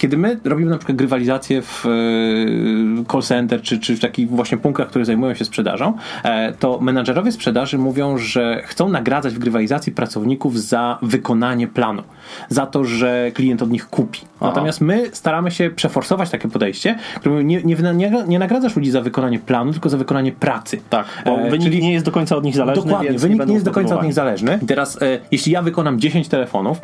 [0.00, 4.58] Kiedy my robimy na przykład grywalizację w e, call center, czy, czy w takich właśnie
[4.58, 9.92] punktach, które zajmują się sprzedażą, e, to menadżerowie sprzedaży mówią, że chcą nagradzać w grywalizacji
[9.92, 12.02] pracowników za wykonanie planu,
[12.48, 14.20] za to, że klient od nich kupi.
[14.40, 19.00] Natomiast my staramy się przeforsować takie podejście, które nie, nie, nie, nie nagradzasz ludzi za
[19.00, 20.80] wykonanie planu, tylko za wykonanie pracy.
[20.90, 23.38] Tak, bo E, wynik czyli- nie jest do końca od nich zależny, Dokładnie, wynik nie,
[23.38, 24.58] będą jest do końca od nich zależny.
[24.62, 24.98] I teraz,
[25.30, 26.80] jeśli ja wykonam 10 telefonów,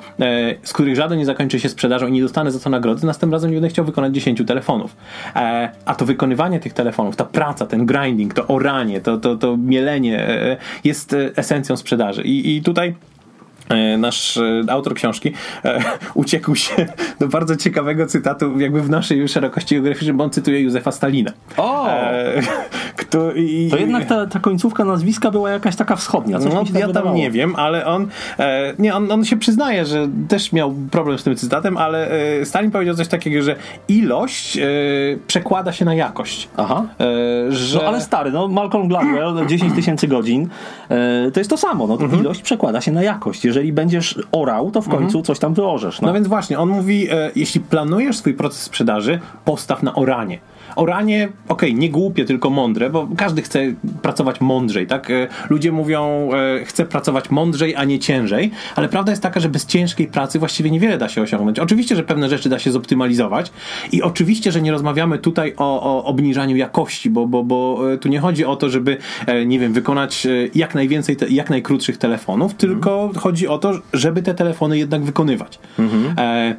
[0.63, 3.51] z których żaden nie zakończy się sprzedażą i nie dostanę za to nagrody, następnym razem
[3.51, 4.97] nie będę chciał wykonać 10 telefonów.
[5.37, 9.57] E, a to wykonywanie tych telefonów, ta praca, ten grinding, to oranie, to, to, to
[9.57, 12.23] mielenie e, jest e, esencją sprzedaży.
[12.23, 12.95] I, i tutaj
[13.99, 15.33] nasz e, autor książki
[15.65, 15.83] e,
[16.15, 16.87] uciekł się
[17.21, 21.31] do bardzo ciekawego cytatu jakby w naszej szerokości geograficznej, bo on cytuje Józefa Stalina.
[21.57, 21.91] O!
[21.91, 22.33] E,
[22.97, 26.39] kto, i, To jednak ta, ta końcówka nazwiska była jakaś taka wschodnia.
[26.39, 27.17] Coś no, tak ja tam wydawało.
[27.17, 31.25] nie wiem, ale on, e, nie, on, on się przyznaje, że też miał problem z
[31.25, 33.57] tym cytatem, ale e, Stalin powiedział coś takiego, że
[33.89, 34.63] ilość e,
[35.27, 36.49] przekłada się na jakość.
[36.57, 36.85] Aha.
[37.01, 37.79] E, że...
[37.79, 40.49] No ale stary, no Malcolm Gladwell, 10 tysięcy godzin,
[40.89, 41.87] e, to jest to samo.
[41.87, 42.23] No, to Mhm.
[42.23, 43.45] ilość przekłada się na jakość.
[43.57, 46.01] Jeżeli będziesz orał, to w końcu coś tam wyorzesz.
[46.01, 46.09] No.
[46.09, 50.39] No więc właśnie, on mówi, e, jeśli planujesz swój proces sprzedaży, postaw na oranie.
[50.77, 53.61] Oranie, okej, nie głupie, tylko mądre, bo każdy chce
[54.03, 55.11] pracować mądrzej, tak?
[55.11, 59.49] E, Ludzie mówią, e, chcę pracować mądrzej, a nie ciężej, ale prawda jest taka, że
[59.49, 61.59] bez ciężkiej pracy właściwie niewiele da się osiągnąć.
[61.59, 63.53] Oczywiście, że pewne rzeczy da się zoptymalizować
[63.93, 68.09] i oczywiście, że nie rozmawiamy tutaj o, o obniżaniu jakości, bo, bo, bo e, tu
[68.09, 68.97] nie chodzi o to, żeby,
[69.47, 74.35] nie wiem, wykonać jak najwięcej, te, jak najkrótszych telefonów, tylko chodzi o to, żeby te
[74.35, 75.59] telefony jednak wykonywać.
[76.19, 76.55] E,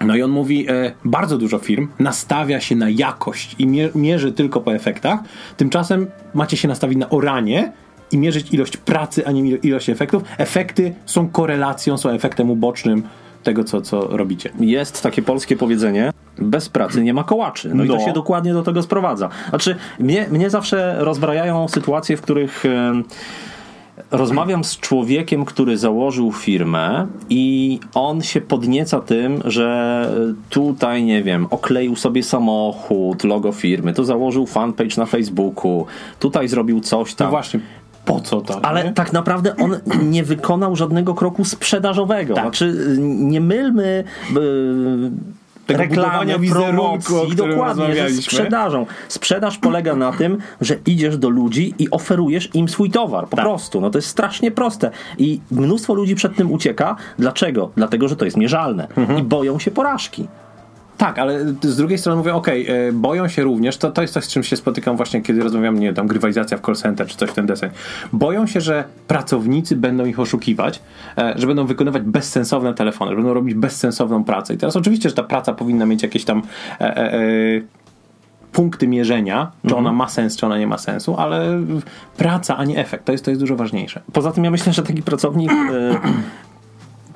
[0.00, 4.32] no i on mówi, e, bardzo dużo firm nastawia się na jakość i mie- mierzy
[4.32, 5.20] tylko po efektach.
[5.56, 7.72] Tymczasem macie się nastawić na oranie
[8.12, 10.22] i mierzyć ilość pracy, a nie ilo- ilość efektów.
[10.38, 13.02] Efekty są korelacją, są efektem ubocznym
[13.42, 14.50] tego, co, co robicie.
[14.60, 17.70] Jest takie polskie powiedzenie, bez pracy nie ma kołaczy.
[17.74, 18.00] No, i to No.
[18.04, 19.28] się dokładnie do tego sprowadza.
[19.48, 23.04] Znaczy, mnie, mnie zawsze rozbrajają sytuacje, w których em,
[24.10, 30.10] rozmawiam z człowiekiem, który założył firmę i on się podnieca tym, że
[30.50, 35.86] tutaj, nie wiem, okleił sobie samochód, logo firmy, tu założył fanpage na Facebooku,
[36.20, 37.26] tutaj zrobił coś tam.
[37.26, 37.60] No właśnie,
[38.04, 38.64] po co to?
[38.64, 38.92] Ale nie?
[38.92, 42.34] tak naprawdę on nie wykonał żadnego kroku sprzedażowego.
[42.34, 42.44] Tak.
[42.44, 44.40] Znaczy, nie mylmy e,
[45.66, 48.22] Tego reklamy, promocji, dokładnie, że rozmawialiśmy.
[48.22, 48.86] sprzedażą.
[49.08, 53.28] Sprzedaż polega na tym, że idziesz do ludzi i oferujesz im swój towar.
[53.28, 53.44] Po Tak.
[53.44, 53.80] prostu.
[53.80, 54.90] No to jest strasznie proste.
[55.18, 56.96] I mnóstwo ludzi przed tym ucieka.
[57.18, 57.70] Dlaczego?
[57.76, 58.88] Dlatego, że to jest mierzalne.
[58.96, 59.18] Mhm.
[59.18, 60.28] I boją się porażki.
[60.96, 64.24] Tak, ale z drugiej strony mówię, okej, e, boją się również, to, to jest coś,
[64.24, 67.30] z czym się spotykam właśnie, kiedy rozmawiam, nie tam grywalizacja w call center, czy coś
[67.30, 67.70] w ten deseń.
[68.12, 70.82] Boją się, że pracownicy będą ich oszukiwać,
[71.18, 74.54] e, że będą wykonywać bezsensowne telefony, że będą robić bezsensowną pracę.
[74.54, 76.42] I teraz oczywiście, że ta praca powinna mieć jakieś tam
[76.80, 77.20] e, e, e,
[78.52, 81.62] punkty mierzenia, czy ona ma sens, czy ona nie ma sensu, ale
[82.16, 84.02] praca, a nie efekt, to jest, to jest dużo ważniejsze.
[84.12, 85.50] Poza tym ja myślę, że taki pracownik.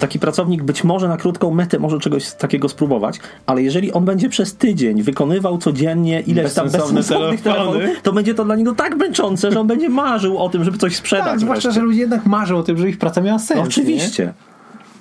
[0.00, 4.28] Taki pracownik być może na krótką metę może czegoś takiego spróbować, ale jeżeli on będzie
[4.28, 9.52] przez tydzień wykonywał codziennie ileś tam bezsensownych telefonów, to będzie to dla niego tak męczące,
[9.52, 11.26] że on będzie marzył o tym, żeby coś sprzedać.
[11.26, 11.80] Tak, zwłaszcza, wreszcie.
[11.80, 13.50] że ludzie jednak marzą o tym, że ich praca miała sens.
[13.50, 13.68] No, nie?
[13.68, 14.32] Oczywiście.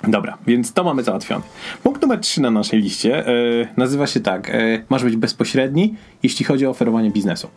[0.08, 1.42] Dobra, więc to mamy załatwione.
[1.84, 3.34] Punkt numer 3 na naszej liście e,
[3.78, 4.50] nazywa się tak.
[4.50, 7.48] E, masz być bezpośredni, jeśli chodzi o oferowanie biznesu.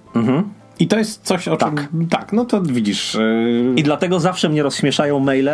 [0.82, 2.08] I to jest coś, o czym...
[2.10, 3.14] Tak, no to widzisz...
[3.14, 3.20] E,
[3.76, 5.50] I dlatego zawsze mnie rozśmieszają maile,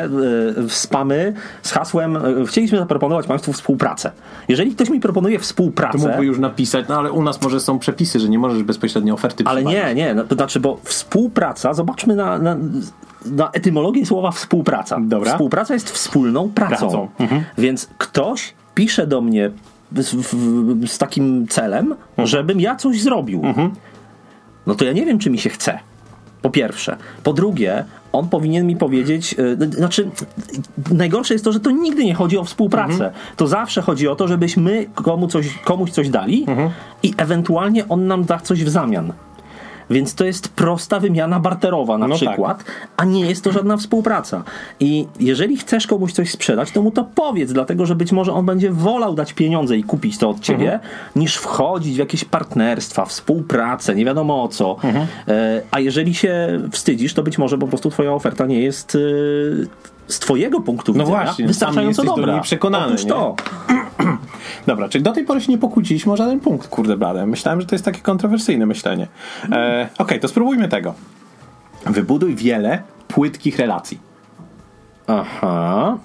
[0.57, 4.11] w spamy z hasłem e, chcieliśmy zaproponować Państwu współpracę.
[4.49, 7.79] Jeżeli ktoś mi proponuje to współpracę, mógłby już napisać, no ale u nas może są
[7.79, 12.17] przepisy, że nie możesz bezpośrednio oferty Ale nie, nie, no, to znaczy, bo współpraca, zobaczmy
[12.17, 12.57] na, na,
[13.27, 14.99] na etymologię słowa współpraca.
[15.01, 15.33] Dobra.
[15.33, 16.77] Współpraca jest wspólną pracą.
[16.77, 17.09] Pracą.
[17.19, 17.45] Mhm.
[17.59, 19.51] Więc ktoś pisze do mnie
[19.97, 22.29] z, w, z takim celem, Mhm.
[22.29, 23.43] żebym ja coś zrobił.
[24.69, 25.79] No to ja nie wiem, czy mi się chce.
[26.43, 26.97] Po pierwsze.
[27.23, 30.11] Po drugie, on powinien mi powiedzieć, yy, znaczy,
[30.91, 32.93] najgorsze jest to, że to nigdy nie chodzi o współpracę.
[32.93, 33.13] Mhm.
[33.37, 36.71] To zawsze chodzi o to, żebyśmy komu coś, komuś coś dali Mhm.
[37.03, 39.13] i ewentualnie on nam da coś w zamian.
[39.91, 42.29] Więc to jest prosta wymiana barterowa na No tak.
[42.29, 42.65] przykład,
[42.97, 44.43] a nie jest to żadna współpraca.
[44.81, 48.47] I jeżeli chcesz komuś coś sprzedać, to mu to powiedz, dlatego że być może on
[48.47, 50.91] będzie wolał dać pieniądze i kupić to od ciebie, Mhm.
[51.17, 54.77] niż wchodzić w jakieś partnerstwa, współpracę, nie wiadomo o co.
[54.85, 55.07] Mhm.
[55.29, 58.99] E, a jeżeli się wstydzisz, to być może po prostu twoja oferta nie jest e,
[60.09, 62.33] z twojego punktu No widzenia właśnie, wystarczająco do dobra.
[62.33, 63.11] niej przekonany, Otóż nie?
[63.11, 63.37] to.
[64.67, 67.27] Dobra, czyli do tej pory się nie pokłóciliśmy o żaden punkt, kurde blade.
[67.27, 69.07] Myślałem, że to jest takie kontrowersyjne myślenie.
[69.53, 70.95] E, Okej, to spróbujmy tego.
[71.87, 73.99] Wybuduj wiele płytkich relacji.
[75.07, 75.99] Aha.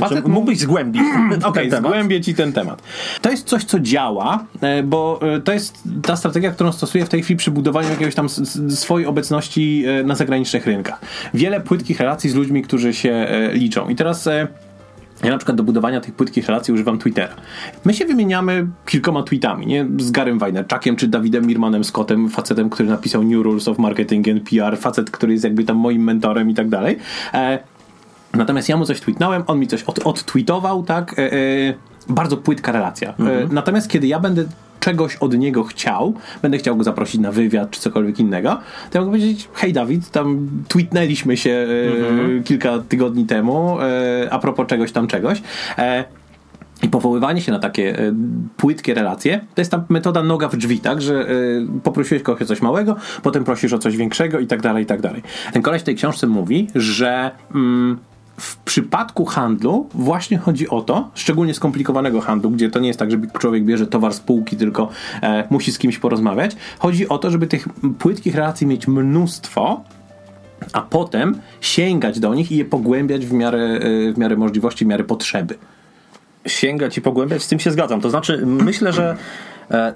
[0.00, 1.90] Facet Czy mógłbyś zgłębić ten Okej, temat?
[1.90, 2.82] zgłębię ci ten temat.
[3.22, 7.08] To jest coś, co działa, e, bo e, to jest ta strategia, którą stosuję w
[7.08, 8.28] tej chwili przy budowaniu jakiegoś tam
[8.68, 11.00] swojej obecności e, na zagranicznych rynkach.
[11.34, 13.88] Wiele płytkich relacji z ludźmi, którzy się liczą.
[13.88, 14.28] I teraz
[15.22, 17.34] ja na przykład do budowania tych płytkich relacji używam Twittera.
[17.84, 19.86] My się wymieniamy kilkoma tweetami, nie?
[19.98, 24.50] Z Garym Vaynerchukiem, czy Dawidem Mirmanem Scottem, facetem, który napisał New Rules of Marketing and
[24.50, 26.98] PR, facet, który jest jakby tam moim mentorem i tak dalej.
[28.34, 31.18] E, Natomiast ja mu coś tweetnąłem, on mi coś od, odtweetował, tak?
[31.18, 31.36] E, e,
[32.08, 33.10] bardzo płytka relacja.
[33.10, 33.14] E,
[33.50, 34.44] natomiast kiedy ja będę
[34.80, 38.50] czegoś od niego chciał, będę chciał go zaprosić na wywiad czy cokolwiek innego,
[38.90, 42.42] to ja mogę powiedzieć, hej Dawid, tam tweetnęliśmy się e, Mhm.
[42.42, 45.42] kilka tygodni temu e, a propos czegoś tam czegoś.
[45.78, 46.04] E,
[46.82, 48.14] i powoływanie się na takie e,
[48.56, 51.02] płytkie relacje, to jest ta metoda noga w drzwi, tak?
[51.02, 51.26] Że e,
[51.82, 55.00] poprosiłeś kogoś o coś małego, potem prosisz o coś większego i tak dalej, i tak
[55.00, 55.22] dalej.
[55.52, 57.98] Ten koleś w tej książce mówi, że mm,
[58.42, 63.10] w przypadku handlu właśnie chodzi o to, szczególnie skomplikowanego handlu, gdzie to nie jest tak,
[63.10, 64.88] że człowiek bierze towar z półki, tylko
[65.22, 66.56] e, musi z kimś porozmawiać.
[66.78, 69.84] Chodzi o to, żeby tych płytkich relacji mieć mnóstwo,
[70.72, 74.88] a potem sięgać do nich i je pogłębiać w miarę, e, w miarę możliwości, w
[74.88, 75.54] miarę potrzeby.
[76.46, 78.00] sięgać i pogłębiać, z tym się zgadzam.
[78.00, 79.16] To znaczy, myślę, że
[79.70, 79.94] e,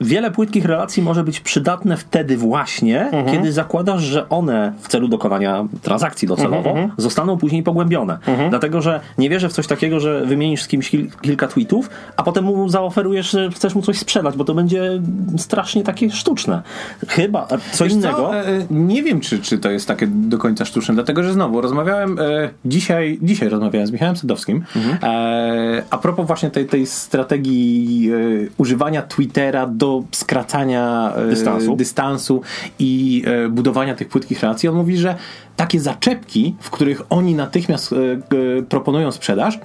[0.00, 5.64] wiele płytkich relacji może być przydatne wtedy właśnie, kiedy zakładasz, że one w celu dokonania
[5.82, 8.18] transakcji docelowo zostaną później pogłębione.
[8.50, 12.22] Dlatego, że nie wierzę w coś takiego, że wymienisz z kimś kil, kilka tweetów, a
[12.22, 15.02] potem mu zaoferujesz, że chcesz mu coś sprzedać, bo to będzie
[15.36, 16.62] strasznie takie sztuczne.
[17.08, 18.16] Chyba, a co Wiesz innego...
[18.16, 18.36] Co?
[18.36, 22.18] E, nie wiem, czy, czy to jest takie do końca sztuczne, dlatego że znowu rozmawiałem
[22.18, 24.64] e, dzisiaj, dzisiaj rozmawiałem z Michałem Sadowskim
[25.02, 31.76] e, a propos właśnie tej, tej strategii e, używania Twittera do skracania e, Dystansu.
[31.76, 32.42] dystansu
[32.78, 34.68] i e, budowania tych płytkich relacji.
[34.68, 35.16] On mówi, że
[35.56, 37.96] takie zaczepki, w których oni natychmiast e,
[38.62, 39.58] proponują sprzedaż,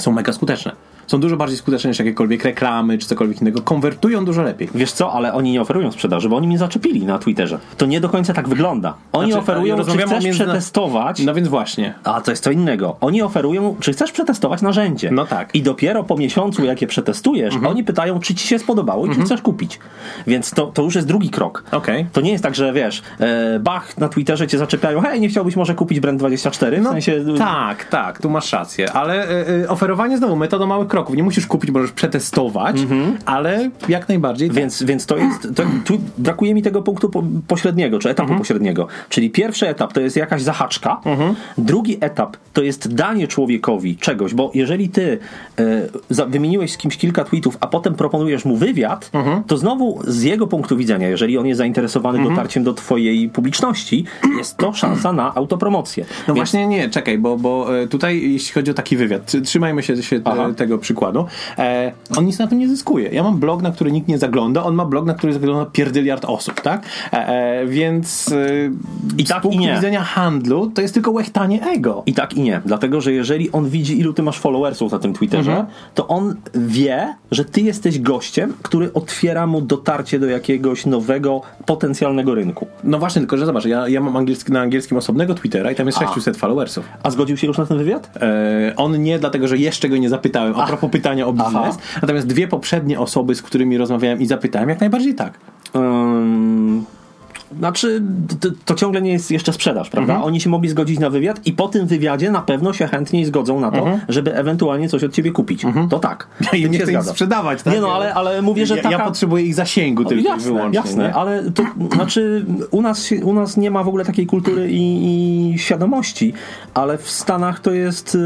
[0.00, 0.72] są mega skuteczne.
[1.06, 3.62] Są dużo bardziej skuteczne niż jakiekolwiek reklamy czy cokolwiek innego.
[3.62, 4.68] Konwertują dużo lepiej.
[4.74, 7.58] Wiesz co, ale oni nie oferują sprzedaży, bo oni mnie zaczepili na Twitterze.
[7.76, 8.94] To nie do końca tak wygląda.
[9.12, 11.94] Oni Znaczy, oferują, czy chcesz międzyna- przetestować, No więc właśnie.
[12.04, 12.96] a to jest co innego.
[13.00, 15.10] Oni oferują, czy chcesz przetestować narzędzie.
[15.10, 15.32] No tak.
[15.32, 15.50] Mhm.
[15.54, 19.20] I dopiero po miesiącu, jak je przetestujesz, oni pytają, czy ci się spodobało i czy
[19.20, 19.78] chcesz kupić.
[20.26, 21.64] Więc to, to już jest drugi krok.
[21.72, 22.06] Okej.
[22.12, 25.56] To nie jest tak, że wiesz, e, Bach na Twitterze cię zaczepiają, hej, nie chciałbyś
[25.56, 26.80] może kupić Brand24?
[26.80, 31.16] W sensie, Tak, tak, tu masz rację, ale y, y, oferowanie znowu metodą małych kroków.
[31.16, 32.76] Nie musisz kupić, możesz przetestować,
[33.26, 34.48] ale jak najbardziej.
[34.48, 34.56] tak.
[34.56, 35.48] Więc, więc to jest.
[35.56, 38.86] To, tu brakuje mi tego punktu po, pośredniego, czy etapu pośredniego.
[39.08, 41.00] Czyli pierwszy etap to jest jakaś zahaczka,
[41.58, 45.18] drugi etap to jest danie człowiekowi czegoś, bo jeżeli ty
[45.58, 45.62] e,
[46.10, 49.10] za, wymieniłeś z kimś kilka tweetów, a potem proponujesz mu wywiad,
[49.46, 54.04] to znowu z jego punktu widzenia, jeżeli on jest zainteresowany dotarciem do twojej publiczności,
[54.38, 56.04] jest to szansa na autopromocję.
[56.28, 59.42] No Więc- właśnie nie, czekaj, bo, bo e, tutaj jeśli chodzi o taki wywiad, trzy-
[59.42, 61.26] trzymajmy się, się e, tego przykładu,
[61.58, 63.08] e, on nic na tym nie zyskuje.
[63.08, 66.24] Ja mam blog, na który nikt nie zagląda, on ma blog, na który zagląda pierdyliard
[66.24, 66.82] osób, tak?
[67.12, 68.36] E, e, więc e,
[69.18, 69.74] I z tak, i punktu nie.
[69.74, 72.02] widzenia handlu to jest tylko łechtanie ego.
[72.06, 75.12] I tak i nie, dlatego że jeżeli on widzi, ilu ty masz followersów na tym
[75.14, 75.66] Twitterze, Mhm.
[75.94, 82.34] to on wie, że ty jesteś gościem, który otwiera mu dotarcie do jakiegoś nowego, potencjalnego
[82.34, 82.66] rynku.
[82.84, 85.86] No właśnie, tylko że zobacz, ja, ja mam angielski, na angielskim osobnego Twittera i tam
[85.86, 86.88] jest 600 followersów.
[87.02, 88.10] A zgodził się już na ten wywiad?
[88.16, 91.54] E, on nie, dlatego że jeszcze go nie zapytałem a propos pytania o biznes.
[91.54, 91.76] Aha.
[92.02, 95.38] Natomiast dwie poprzednie osoby, z którymi rozmawiałem i zapytałem, jak najbardziej tak.
[95.76, 96.84] Ym,
[97.58, 98.02] znaczy,
[98.40, 100.12] to, to ciągle nie jest jeszcze sprzedaż, prawda?
[100.12, 100.26] Mhm.
[100.26, 103.60] Oni się mogli zgodzić na wywiad i po tym wywiadzie na pewno się chętniej zgodzą
[103.60, 105.66] na to, żeby ewentualnie coś od ciebie kupić.
[105.90, 106.26] To tak.
[106.52, 107.14] Ja im nie chcę zgadzam.
[107.14, 107.62] sprzedawać.
[107.62, 107.74] Tak?
[107.74, 108.96] Nie no, ale, ale mówię, że ja, taka...
[108.96, 110.76] ja potrzebuję ich zasięgu tylko jasne, wyłącznie.
[110.76, 111.14] jasne, nie?
[111.14, 115.58] ale to znaczy u nas, u nas nie ma w ogóle takiej kultury i, i
[115.58, 116.32] świadomości,
[116.74, 118.18] ale w Stanach to jest y,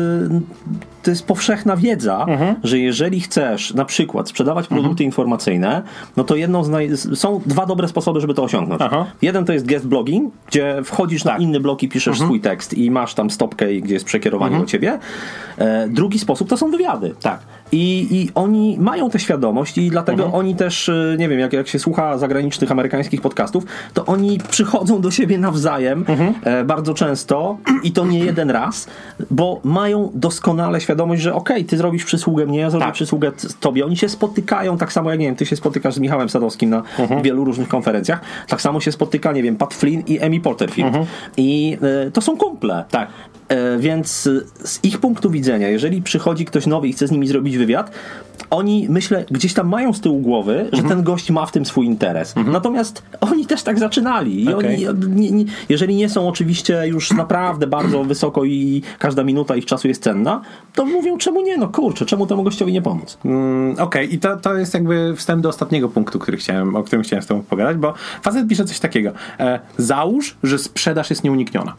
[1.03, 2.55] to jest powszechna wiedza, Mhm.
[2.65, 5.83] że jeżeli chcesz na przykład sprzedawać produkty informacyjne,
[6.17, 6.91] no to jedną z naj...
[6.97, 8.83] są dwa dobre sposoby, żeby to osiągnąć.
[8.83, 9.05] Aha.
[9.05, 9.17] Tak.
[9.23, 12.27] Jeden to jest guest blogging, gdzie wchodzisz na inny blog i piszesz Mhm.
[12.29, 14.99] swój tekst i masz tam stopkę, gdzie jest przekierowanie do ciebie.
[15.59, 17.15] E, drugi sposób to są wywiady.
[17.23, 17.41] Tak.
[17.73, 20.41] I, I oni mają tę świadomość i dlatego Mhm.
[20.41, 25.01] oni też, y, nie wiem, jak, jak się słucha zagranicznych, amerykańskich podcastów, to oni przychodzą
[25.01, 26.35] do siebie nawzajem Mhm.
[26.45, 28.89] e, bardzo często i to nie jeden raz,
[29.31, 32.95] bo mają doskonale świadomość, że okej, ty zrobisz przysługę mnie, ja zrobię Tak.
[32.95, 33.85] przysługę tobie.
[33.87, 36.83] Oni się spotykają tak samo jak, nie wiem, ty się spotykasz z Michałem Sadowskim na
[36.99, 37.23] Mhm.
[37.23, 40.95] wielu różnych konferencjach, tak samo się spotyka, nie wiem, Pat Flynn i Amy Porterfield.
[41.37, 42.85] I e, to są kumple.
[42.91, 43.09] Tak.
[43.49, 44.29] E, Więc
[44.65, 47.91] z ich punktu widzenia, jeżeli przychodzi ktoś nowy i chce z nimi zrobić wywiad,
[48.51, 51.87] oni myślę, gdzieś tam mają z tyłu głowy, że ten gość ma w tym swój
[51.87, 52.35] interes.
[52.47, 54.45] Natomiast oni też tak zaczynali.
[54.45, 54.89] I Okej.
[54.89, 59.67] oni, nie, nie, jeżeli nie są oczywiście już naprawdę bardzo wysoko i każda minuta ich
[59.67, 60.41] czasu jest cenna,
[60.75, 61.57] to mówią, czemu nie?
[61.57, 63.19] No kurczę, czemu temu gościowi nie pomóc?
[63.25, 67.03] Mm, Okej, i to, to jest jakby wstęp do ostatniego punktu, który chciałem, o którym
[67.03, 69.13] chciałem z tobą pogadać, bo facet pisze coś takiego.
[69.41, 71.75] E, załóż, że sprzedaż jest nieunikniona.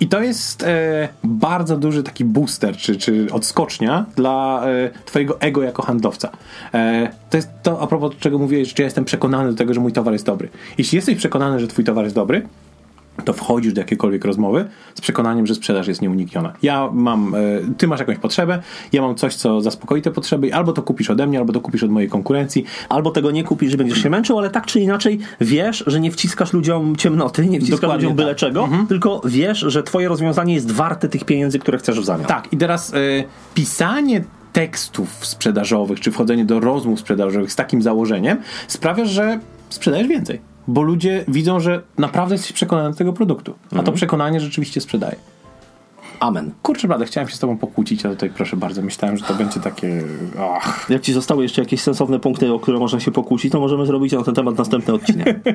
[0.00, 5.62] I to jest e, bardzo duży taki booster, czy, czy odskocznia dla e, twojego ego
[5.62, 6.30] jako handlowca.
[6.74, 9.80] E, to jest to, a propos czego mówiłeś, że ja jestem przekonany do tego, że
[9.80, 10.48] mój towar jest dobry.
[10.78, 12.42] Jeśli jesteś przekonany, że twój towar jest dobry,
[13.24, 16.52] to wchodzisz do jakiejkolwiek rozmowy z przekonaniem, że sprzedaż jest nieunikniona.
[16.62, 17.38] Ja mam, e,
[17.76, 21.26] ty masz jakąś potrzebę, ja mam coś, co zaspokoi te potrzeby albo to kupisz ode
[21.26, 22.64] mnie, albo to kupisz od mojej konkurencji.
[22.88, 26.10] Albo tego nie kupisz, że będziesz się męczył, ale tak czy inaczej wiesz, że nie
[26.10, 28.36] wciskasz ludziom ciemnoty, nie wciskasz Dokładnie ludziom byle tak.
[28.36, 32.26] czego, tylko wiesz, że twoje rozwiązanie jest warte tych pieniędzy, które chcesz w zamian.
[32.26, 32.98] Tak, i teraz e,
[33.54, 40.40] pisanie tekstów sprzedażowych, czy wchodzenie do rozmów sprzedażowych z takim założeniem sprawia, że sprzedajesz więcej.
[40.68, 43.54] Bo ludzie widzą, że naprawdę jesteś przekonany do tego produktu.
[43.76, 45.16] A to przekonanie rzeczywiście sprzedaje.
[46.20, 46.50] Amen.
[46.62, 49.60] Kurczę, blade, chciałem się z tobą pokłócić, a tutaj proszę bardzo, myślałem, że to będzie
[49.60, 50.02] takie...
[50.56, 50.86] Ach.
[50.90, 54.12] Jak ci zostały jeszcze jakieś sensowne punkty, o które można się pokłócić, to możemy zrobić
[54.12, 55.36] na ten temat następny odcinek.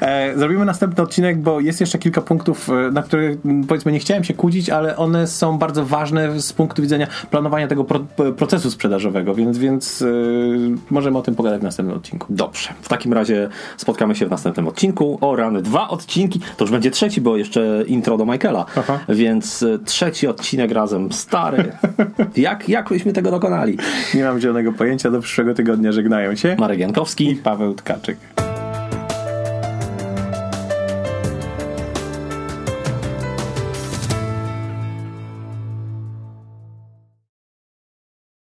[0.00, 3.36] E, zrobimy następny odcinek, bo jest jeszcze kilka punktów, e, na które
[3.68, 7.84] powiedzmy nie chciałem się kłócić, ale one są bardzo ważne z punktu widzenia planowania tego
[7.84, 8.00] pro,
[8.36, 10.06] procesu sprzedażowego, więc, więc e,
[10.90, 12.26] możemy o tym pogadać w następnym odcinku.
[12.30, 12.68] Dobrze.
[12.80, 15.18] W takim razie spotkamy się w następnym odcinku.
[15.20, 16.40] O rany, dwa odcinki.
[16.56, 18.66] To już będzie trzeci, bo jeszcze intro do Michaela.
[18.76, 18.98] Aha.
[19.08, 21.12] Więc trzeci odcinek razem.
[21.12, 21.72] Stary.
[22.36, 23.78] jak, jak byśmy tego dokonali?
[24.14, 27.30] Nie mam zielonego pojęcia, do przyszłego tygodnia żegnają się Marek Jankowski.
[27.30, 28.47] i Paweł Tkaczyk.